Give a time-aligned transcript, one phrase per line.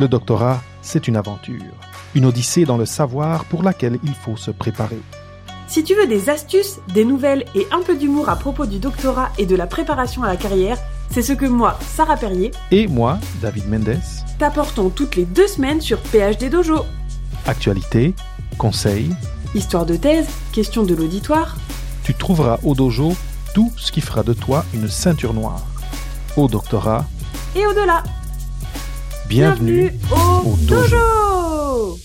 [0.00, 1.74] Le doctorat, c'est une aventure,
[2.14, 4.98] une odyssée dans le savoir pour laquelle il faut se préparer.
[5.68, 9.28] Si tu veux des astuces, des nouvelles et un peu d'humour à propos du doctorat
[9.36, 10.78] et de la préparation à la carrière,
[11.10, 13.98] c'est ce que moi, Sarah Perrier, Et moi, David Mendes,
[14.38, 16.86] t'apportons toutes les deux semaines sur PhD Dojo.
[17.46, 18.14] actualité,
[18.56, 19.14] conseils,
[19.54, 21.58] Histoire de thèse, question de l'auditoire,
[22.04, 23.12] tu trouveras au dojo
[23.52, 25.66] tout ce qui fera de toi une ceinture noire.
[26.38, 27.04] Au doctorat,
[27.54, 28.02] et au-delà.
[29.30, 29.92] Bienvenue.
[30.10, 30.90] au, au dojo.
[30.90, 31.98] dojo.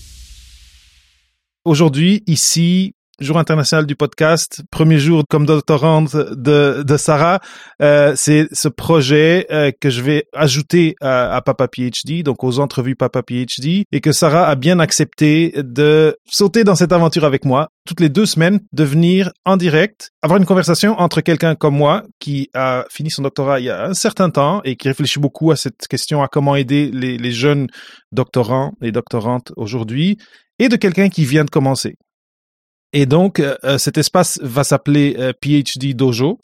[1.64, 7.40] Aujourd'hui, ici, jour international du podcast, premier jour comme doctorante de, de Sarah,
[7.82, 12.58] euh, c'est ce projet euh, que je vais ajouter à, à Papa PhD, donc aux
[12.58, 17.44] entrevues Papa PhD, et que Sarah a bien accepté de sauter dans cette aventure avec
[17.44, 21.76] moi, toutes les deux semaines, de venir en direct, avoir une conversation entre quelqu'un comme
[21.76, 25.20] moi, qui a fini son doctorat il y a un certain temps et qui réfléchit
[25.20, 27.68] beaucoup à cette question, à comment aider les, les jeunes
[28.12, 30.18] doctorants et doctorantes aujourd'hui,
[30.58, 31.96] et de quelqu'un qui vient de commencer.
[32.92, 36.38] Et donc, euh, euh, cet espace va s'appeler euh, PhD Dojo.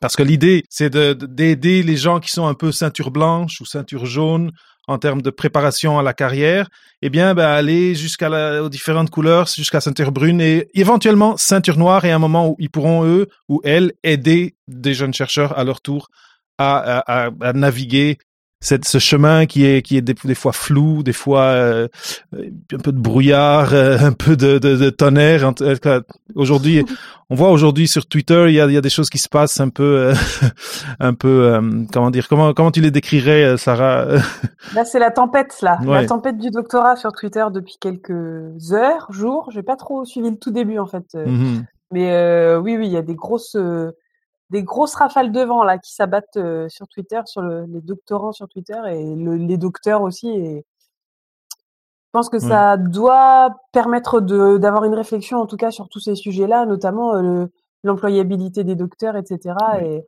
[0.00, 3.60] Parce que l'idée, c'est de- de- d'aider les gens qui sont un peu ceinture blanche
[3.60, 4.50] ou ceinture jaune
[4.86, 6.68] en termes de préparation à la carrière,
[7.00, 11.78] eh bien, ben, aller jusqu'à la- aux différentes couleurs, jusqu'à ceinture brune et éventuellement ceinture
[11.78, 15.58] noire et à un moment où ils pourront, eux ou elles, aider des jeunes chercheurs
[15.58, 16.08] à leur tour
[16.58, 18.18] à naviguer
[18.60, 21.88] cette, ce chemin qui est, qui est des, des fois flou, des fois euh,
[22.32, 25.52] un peu de brouillard, euh, un peu de, de, de tonnerre.
[26.34, 26.84] Aujourd'hui,
[27.30, 29.28] on voit aujourd'hui sur Twitter, il y a, il y a des choses qui se
[29.28, 30.14] passent un peu, euh,
[31.00, 31.60] un peu, euh,
[31.92, 34.06] comment dire, comment, comment tu les décrirais, euh, Sarah?
[34.74, 35.78] Là, c'est la tempête, là.
[35.82, 36.00] Ouais.
[36.00, 39.50] La tempête du doctorat sur Twitter depuis quelques heures, jours.
[39.52, 41.04] J'ai pas trop suivi le tout début, en fait.
[41.14, 41.66] Euh, Mhm.
[41.92, 43.92] Mais euh, oui, oui, il y a des grosses, euh,
[44.50, 48.32] des grosses rafales de vent là qui s'abattent euh, sur Twitter, sur le, les doctorants
[48.32, 50.28] sur Twitter et le- les docteurs aussi.
[50.28, 50.64] Et
[51.50, 55.98] je pense que ça doit permettre de d'avoir une réflexion, en tout cas, sur tous
[56.00, 57.52] ces sujets-là, notamment euh, le-
[57.82, 59.54] l'employabilité des docteurs, etc.
[59.80, 59.84] Oui.
[59.86, 60.04] Et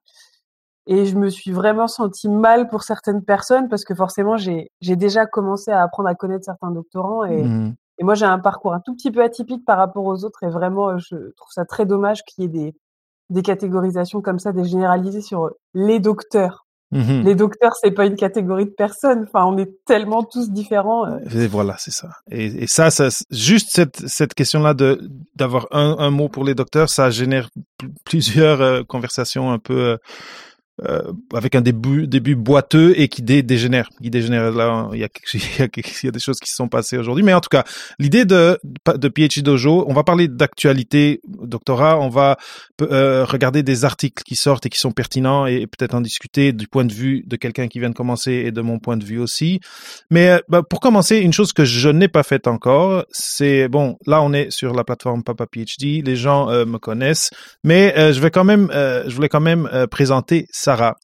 [0.89, 4.94] et je me suis vraiment sentie mal pour certaines personnes parce que forcément, j'ai j'ai
[4.94, 7.75] déjà commencé à apprendre à connaître certains doctorants et Mhm.
[7.99, 10.49] et moi, j'ai un parcours un tout petit peu atypique par rapport aux autres et
[10.49, 12.75] vraiment, euh, je trouve ça très dommage qu'il y ait des,
[13.31, 16.64] des catégorisations comme ça, des généralisées sur euh, les docteurs.
[16.92, 17.22] Mhm.
[17.25, 19.25] Les docteurs, c'est pas une catégorie de personnes.
[19.26, 21.04] Enfin, on est tellement tous différents.
[21.04, 21.19] euh.
[21.34, 22.10] Et voilà, c'est ça.
[22.31, 25.00] Et, et ça, ça, juste cette, cette question-là de
[25.34, 27.48] d'avoir un, un mot pour les docteurs, ça génère
[27.78, 29.97] pl- plusieurs euh, conversations un peu euh,
[30.84, 31.00] euh,
[31.32, 33.88] avec un début, début boiteux et qui dé, dégénère.
[34.03, 34.53] Qui dégénère.
[34.53, 35.69] Là, il y, a, il, y a,
[36.03, 37.25] il des choses qui se sont passées aujourd'hui.
[37.25, 37.64] Mais en tout cas,
[37.98, 42.36] l'idée de, de PhD Dojo, on va parler d'actualité, doctorat, on va
[42.82, 46.69] euh, regarder des articles qui sortent et qui sont pertinents et, peut-être en discuter du
[46.69, 49.19] point de vue de quelqu'un qui vient de commencer et de mon point de vue
[49.19, 49.60] aussi.
[50.10, 53.97] Mais euh, bah, pour commencer, une chose que je n'ai pas faite encore, c'est bon.
[54.06, 56.04] Là, on est sur la plateforme Papa PhD.
[56.04, 57.31] Les gens euh, me connaissent,
[57.65, 60.97] mais je vais quand même, je voulais quand même présenter Sarah.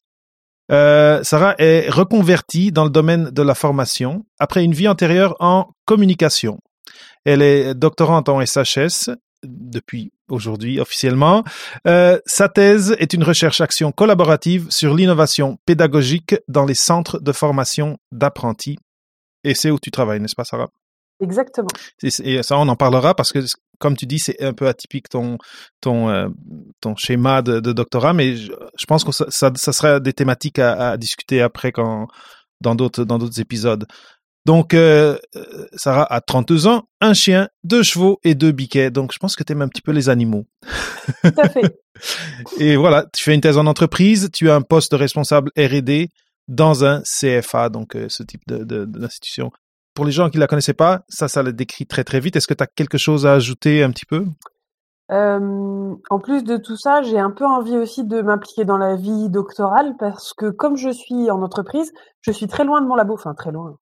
[0.73, 5.69] Euh, Sarah est reconvertie dans le domaine de la formation après une vie antérieure en
[5.85, 6.59] communication.
[7.23, 9.11] Elle est doctorante en SHS
[9.45, 11.45] depuis aujourd'hui officiellement.
[11.87, 17.97] Euh, sa thèse est une recherche-action collaborative sur l'innovation pédagogique dans les centres de formation
[18.11, 18.77] d'apprentis.
[19.45, 20.67] Et c'est où tu travailles, n'est-ce pas, Sarah?
[21.21, 21.69] Exactement.
[22.01, 23.39] et, et ça, on en parlera parce que,
[23.83, 25.37] comme tu dis, c'est un peu atypique ton
[25.81, 26.29] ton euh,
[26.79, 30.13] ton schéma de, de doctorat, mais je, je pense que ça, ça, ça sera des
[30.13, 32.07] thématiques à, à discuter après quand
[32.61, 33.85] dans d'autres dans d'autres épisodes.
[34.45, 38.91] Donc, euh, euh, Sarah a 32 ans, un chien, deux chevaux et deux biquets.
[38.91, 40.45] Donc, je pense que tu aimes un petit peu les animaux.
[41.23, 41.79] Tout à fait.
[42.59, 46.09] Et voilà, tu fais une thèse en entreprise, tu as un poste de responsable R&D
[46.49, 49.51] dans un CFA, donc euh, ce type de, de, d'institution.
[49.93, 52.35] Pour les gens qui la connaissaient pas, ça, ça le décrit très très vite.
[52.35, 54.25] Est-ce que tu as quelque chose à ajouter un petit peu?
[55.11, 58.95] Euh, en plus de tout ça, j'ai un peu envie aussi de m'impliquer dans la
[58.95, 62.95] vie doctorale parce que comme je suis en entreprise, je suis très loin de mon
[62.95, 63.13] labo.
[63.13, 63.75] Enfin, très loin.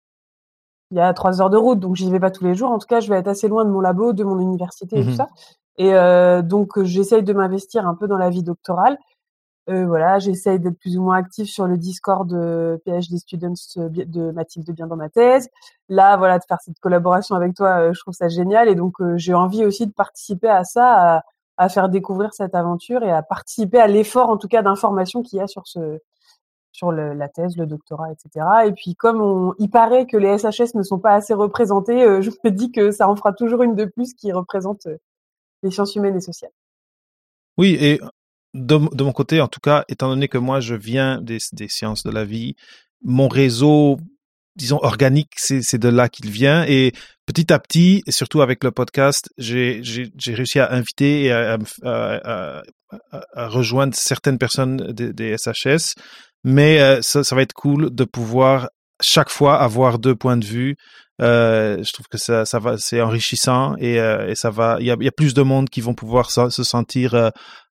[0.91, 2.71] Il y a trois heures de route, donc j'y vais pas tous les jours.
[2.71, 5.05] En tout cas, je vais être assez loin de mon labo, de mon université et
[5.05, 5.29] tout ça.
[5.77, 8.97] Et euh, donc, j'essaye de m'investir un peu dans la vie doctorale.
[9.71, 13.89] Euh, voilà, j'essaye d'être plus ou moins active sur le Discord de PhD Students euh,
[13.89, 15.49] de Mathilde de Bien dans ma thèse.
[15.87, 18.67] Là, voilà, de faire cette collaboration avec toi, euh, je trouve ça génial.
[18.67, 21.23] Et donc, j'ai envie aussi de participer à ça,
[21.57, 25.39] à, faire découvrir cette aventure et à participer à l'effort, en tout cas, d'information qu'il
[25.39, 25.99] y a sur ce
[26.73, 28.45] sur la thèse, le doctorat, etc.
[28.65, 32.49] Et puis, comme il paraît que les SHS ne sont pas assez représentés, je me
[32.49, 34.87] dis que ça en fera toujours une de plus qui représente
[35.63, 36.51] les sciences humaines et sociales.
[37.57, 37.99] Oui, et
[38.53, 41.67] de, de mon côté, en tout cas, étant donné que moi, je viens des, des
[41.67, 42.55] sciences de la vie,
[43.03, 43.97] mon réseau
[44.55, 46.65] disons organique, c'est de là qu'il vient.
[46.67, 46.93] Et
[47.25, 49.81] petit à petit, et surtout avec le podcast, j'ai
[50.27, 52.61] réussi à inviter et à, à,
[53.33, 55.95] à, rejoindre certaines personnes des, SHS.
[56.43, 58.69] Mais euh, ça, ça, va être cool de pouvoir
[58.99, 60.75] chaque fois avoir deux points de vue.
[61.21, 64.77] Euh, je trouve que ça, ça va, c'est enrichissant et, euh, et, ça va.
[64.79, 67.31] Il y a, plus de monde qui vont pouvoir se sentir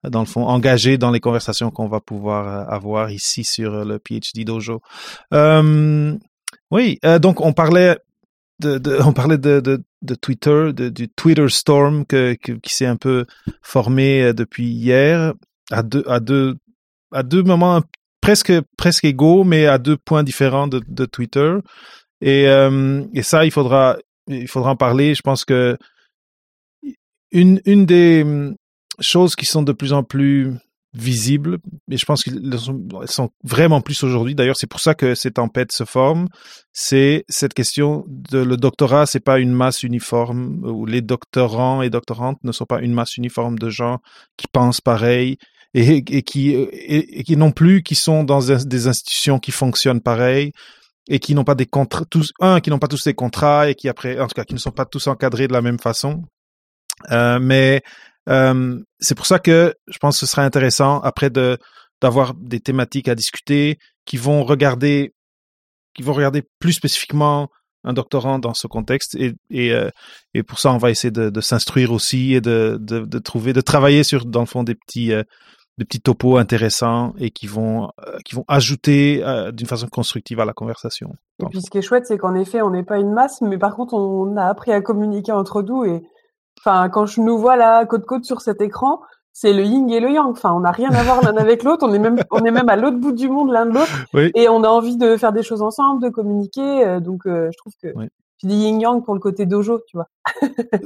[0.08, 3.98] dans le fond engagés dans les conversations qu'on va pouvoir euh, avoir ici sur le
[3.98, 4.80] PhD Dojo.
[6.70, 7.98] oui, donc on parlait
[8.60, 13.26] de, on parlait de, de, Twitter, de, du Twitter storm que, qui s'est un peu
[13.62, 15.34] formé depuis hier
[15.70, 16.56] à deux à deux
[17.12, 17.82] à deux moments
[18.26, 21.58] presque presque égaux, mais à deux points différents de, Twitter.
[22.20, 25.14] Et, euh, et ça, il faudra il faudra en parler.
[25.14, 25.78] Je pense que
[27.30, 28.24] une une des
[29.00, 30.54] choses qui sont de plus en plus
[30.96, 31.58] visibles,
[31.90, 32.58] et je pense qu'elles
[33.06, 34.34] sont, vraiment plus aujourd'hui.
[34.34, 36.26] D'ailleurs, c'est pour ça que ces tempêtes se forment.
[36.72, 41.90] C'est cette question de le doctorat, c'est pas une masse uniforme où les doctorants et
[41.90, 43.98] doctorantes ne sont pas une masse uniforme de gens
[44.38, 45.36] qui pensent pareil
[45.74, 50.52] et, qui et, qui non plus qui sont dans des institutions qui fonctionnent pareil
[51.08, 53.74] et qui n'ont pas des contrats tous un qui n'ont pas tous des contrats et
[53.74, 56.22] qui après en tout cas qui ne sont pas tous encadrés de la même façon
[57.10, 57.82] euh, mais
[58.28, 61.58] euh, c'est pour ça que je pense que ce serait intéressant après de
[62.00, 65.14] d'avoir des thématiques à discuter qui vont regarder
[65.94, 67.48] qui vont regarder plus spécifiquement
[67.84, 69.90] un doctorant dans ce contexte et et, euh,
[70.34, 73.52] et pour ça on va essayer de, de s'instruire aussi et de, de, de trouver
[73.52, 75.22] de travailler sur dans le fond des petits euh,
[75.78, 79.22] des petits topos intéressants et qui vont euh, qui vont ajouter
[79.52, 81.14] d'une façon constructive à la conversation.
[81.42, 83.58] Et puis ce qui est chouette, c'est qu'en effet, on n'est pas une masse, mais
[83.58, 86.02] par contre, on a appris à communiquer entre nous et
[86.66, 89.00] enfin, quand je nous vois là côte côte sur cet écran,
[89.32, 90.30] c'est le yin et le yang.
[90.30, 91.86] Enfin, on n'a rien à voir l'un avec l'autre.
[91.88, 94.06] On est même, on est même à l'autre bout du monde l'un de l'autre.
[94.34, 96.84] Et on a envie de faire des choses ensemble, de communiquer.
[96.86, 97.88] Euh, donc, je trouve que
[98.38, 100.08] tu dis yin yang pour le côté dojo, tu vois.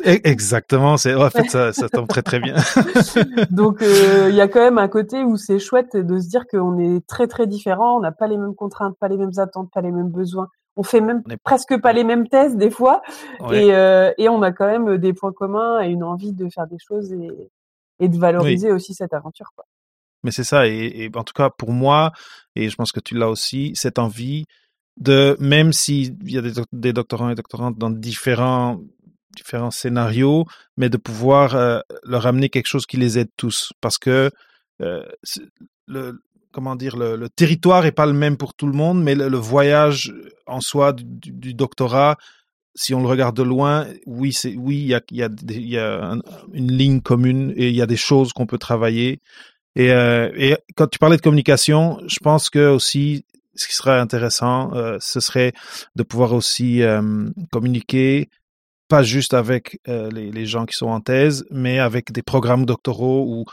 [0.06, 2.55] E-, exactement, c'est en fait ça, ça tombe très très bien.
[3.50, 6.47] Donc euh, il y a quand même un côté où c'est chouette de se dire
[6.47, 9.71] qu'on est très très différents, on n'a pas les mêmes contraintes, pas les mêmes attentes,
[9.73, 10.49] pas les mêmes besoins.
[10.76, 13.02] On fait même presque pas les mêmes tests des fois,
[13.52, 16.67] et, euh, et on a quand même des points communs et une envie de faire
[16.67, 17.50] des choses et,
[17.99, 19.50] et de valoriser aussi cette aventure.
[19.55, 19.67] Quoi.
[20.22, 22.12] Mais c'est ça, et, et, en tout cas pour moi,
[22.55, 24.46] et je pense que tu l'as aussi, cette envie
[24.96, 28.81] de même s'il y a des, des, doctorants et doctorantes dans différents
[29.34, 30.44] différents scénarios,
[30.76, 34.31] mais de pouvoir euh, leur amener quelque chose qui les aide tous, parce que
[34.82, 35.05] euh,
[35.87, 36.20] le
[36.52, 39.28] comment dire le, le, territoire est pas le même pour tout le monde, mais le,
[39.28, 40.12] le voyage
[40.50, 42.17] en soi du, doctorat,
[42.75, 46.14] si on le regarde de loin, oui c'est oui il y a y y a
[46.52, 49.20] une ligne commune et il y a des choses qu'on peut travailler.
[49.76, 53.25] Et, euh, et quand tu parlais de communication, je pense que aussi
[53.55, 55.52] ce qui serait intéressant, euh, ce serait
[55.97, 58.29] de pouvoir aussi euh, communiquer
[58.88, 63.44] pas juste avec les, gens qui sont en thèse, mais avec des programmes doctoraux ou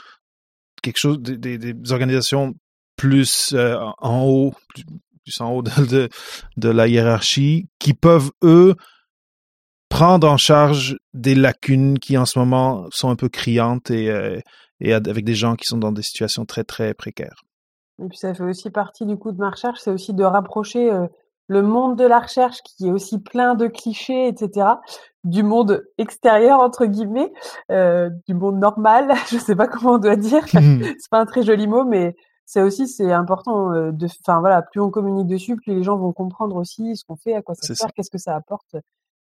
[0.82, 2.56] quelque chose, des, organisations
[2.96, 3.56] plus
[4.00, 4.56] en haut,
[5.28, 6.10] plus, en haut de, de,
[6.58, 8.76] de, la hiérarchie, qui peuvent, eux,
[9.90, 14.42] prendre en charge des lacunes qui en ce moment sont un peu criantes et,
[14.82, 17.44] et avec des gens qui sont dans des situations très, très précaires.
[18.04, 20.92] Et puis ça fait aussi partie du coup de ma recherche, c'est aussi de rapprocher
[20.92, 21.08] euh,
[21.48, 24.68] le monde de la recherche qui est aussi plein de clichés, etc.,
[25.24, 27.32] du monde extérieur entre guillemets,
[27.72, 29.14] euh, du monde normal.
[29.32, 30.46] Je sais pas comment on doit dire.
[30.52, 32.16] C'est pas un très joli mot, mais
[32.48, 34.08] c'est aussi c'est important euh, de.
[34.26, 37.36] Enfin voilà, plus on communique dessus, plus les gens vont comprendre aussi ce qu'on fait,
[37.36, 38.78] à quoi ça sert, qu'est-ce que ça apporte,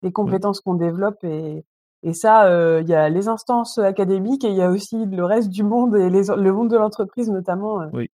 [0.02, 1.64] les compétences qu'on développe et
[2.04, 5.24] et ça, euh, il y a les instances académiques et il y a aussi le
[5.24, 7.80] reste du monde et les, le monde de l'entreprise notamment.
[7.80, 8.08] Euh, oui.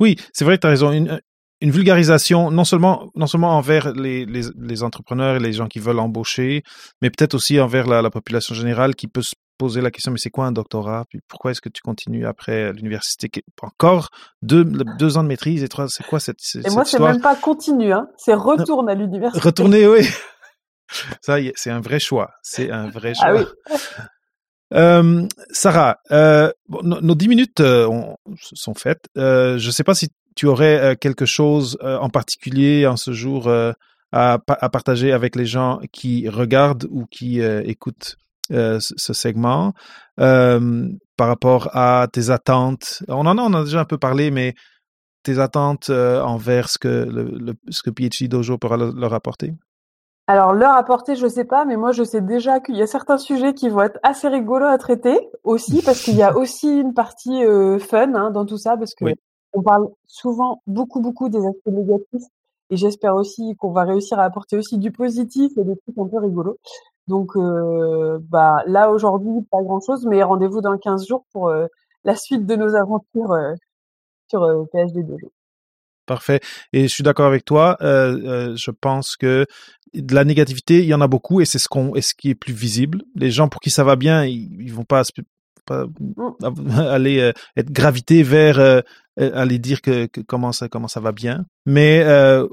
[0.00, 0.92] Oui, c'est vrai que tu as raison.
[0.92, 1.18] Une,
[1.62, 5.78] une, vulgarisation, non seulement, non seulement envers les, les, les, entrepreneurs et les gens qui
[5.78, 6.62] veulent embaucher,
[7.00, 10.18] mais peut-être aussi envers la, la, population générale qui peut se poser la question, mais
[10.18, 11.04] c'est quoi un doctorat?
[11.08, 13.30] Puis pourquoi est-ce que tu continues après l'université
[13.62, 14.10] Encore
[14.42, 17.20] deux, deux ans de maîtrise et trois, c'est quoi cette, cette Et moi, c'est même
[17.20, 19.44] pas continue, hein, c'est retourne à l'université.
[19.44, 20.06] Retourner, oui.
[21.20, 22.30] Ça, c'est un vrai choix.
[22.42, 23.46] C'est un vrai ah choix.
[23.66, 24.04] Ah oui.
[24.72, 26.50] Euh, Sarah, euh,
[26.82, 27.88] nos dix minutes euh,
[28.34, 29.08] sont faites.
[29.16, 33.12] Euh, je ne sais pas si tu aurais euh, quelque chose en particulier en ce
[33.12, 33.74] jour à,
[34.12, 38.16] à, partager avec les gens qui regardent ou qui écoutent
[38.50, 39.72] ce segment
[40.16, 43.02] par rapport à tes attentes.
[43.08, 44.54] On en a, on a déjà un peu parlé, mais
[45.22, 49.54] tes attentes envers ce que, le, le, ce que PhD Dojo pourra leur apporter?
[50.26, 53.18] Alors leur apporter, je sais pas, mais moi je sais déjà qu'il y a certains
[53.18, 56.94] sujets qui vont être assez rigolos à traiter aussi, parce qu'il y a aussi une
[56.94, 59.04] partie euh, fun hein, dans tout ça, parce que
[59.52, 62.26] on parle souvent beaucoup beaucoup des aspects négatifs,
[62.70, 66.06] et j'espère aussi qu'on va réussir à apporter aussi du positif et des trucs un
[66.06, 66.56] peu rigolos.
[67.06, 71.66] Donc, euh, bah, là, aujourd'hui, pas grand-chose, mais rendez-vous dans 15 jours pour euh,
[72.04, 73.52] la suite de nos aventures euh,
[74.30, 75.30] sur PhD Dojo.
[76.06, 76.40] Parfait.
[76.72, 77.76] Et je suis d'accord avec toi.
[77.80, 79.46] je pense que
[79.94, 82.30] de la négativité, il y en a beaucoup et c'est ce qu'on, est ce qui
[82.30, 83.02] est plus visible.
[83.14, 85.02] Les gens pour qui ça va bien, ils, ils vont pas,
[85.64, 86.78] pas mmh.
[86.78, 88.82] aller être gravité vers
[89.16, 91.46] aller dire que, comment ça comment ça va bien.
[91.66, 92.04] Mais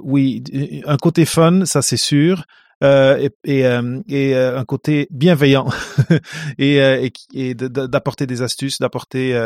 [0.03, 0.44] oui,
[0.86, 2.46] un côté fun, ça c'est sûr.
[2.84, 5.68] Euh, et, et, euh, et euh, un côté bienveillant
[6.58, 9.39] et, et, et d'apporter des astuces, d'apporter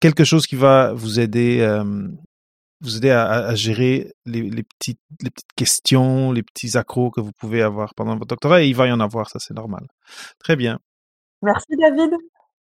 [0.00, 1.66] quelque chose qui va vous aider
[2.82, 7.22] vous aider à, à gérer les, les, petites les petites questions, les petits accros que
[7.22, 9.86] vous pouvez avoir pendant votre doctorat et il va y en avoir, ça c'est normal.
[10.38, 10.78] Très bien.
[11.40, 12.10] Merci David.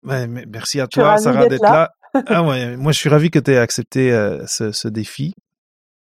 [0.04, 1.90] Ouais, merci à toi Sarah d'être là.
[2.26, 4.10] Ah ouais, moi je suis ravi que tu aies accepté
[4.46, 5.34] ce, ce, défi.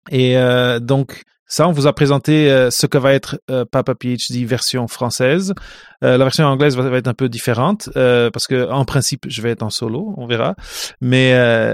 [0.09, 3.95] Et euh, donc ça, on vous a présenté euh, ce que va être euh, Papa
[3.95, 5.55] PhD version française.
[6.03, 9.49] Euh, la version anglaise va, être un peu différente parce que en principe, je vais
[9.49, 10.55] être en solo, on verra.
[11.01, 11.33] Mais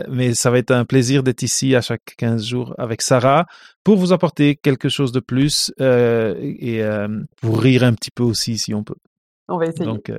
[0.09, 3.45] mais ça va être un plaisir d'être ici à chaque 15 jours avec Sarah
[3.83, 6.81] pour vous apporter quelque chose de plus et
[7.41, 8.95] pour rire un petit peu aussi si on peut.
[9.49, 9.85] On va essayer.
[9.85, 10.11] Donc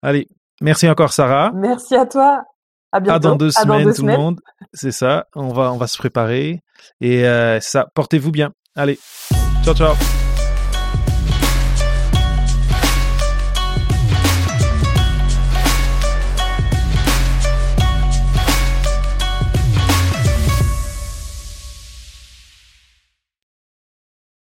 [0.00, 0.26] allez,
[0.62, 1.52] merci encore Sarah.
[1.54, 2.42] Merci à toi.
[2.92, 3.30] À bientôt.
[3.30, 4.40] dans deux semaines, tout le monde.
[4.72, 5.26] C'est ça.
[5.34, 6.62] On va, on va se préparer.
[7.00, 8.52] Et euh, ça, portez-vous bien.
[8.74, 8.98] Allez,
[9.64, 9.94] ciao, ciao.